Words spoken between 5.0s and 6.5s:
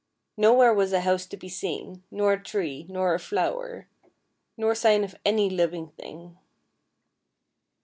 of any living thing.